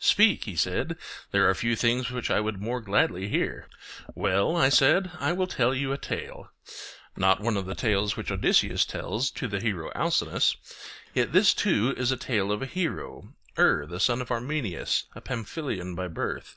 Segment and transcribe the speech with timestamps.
[0.00, 0.96] Speak, he said;
[1.32, 3.66] there are few things which I would more gladly hear.
[4.14, 6.52] Well, I said, I will tell you a tale;
[7.16, 10.54] not one of the tales which Odysseus tells to the hero Alcinous,
[11.14, 15.20] yet this too is a tale of a hero, Er the son of Armenius, a
[15.20, 16.46] Pamphylian by birth.